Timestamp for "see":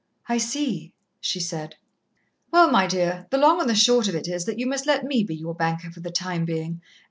0.39-0.95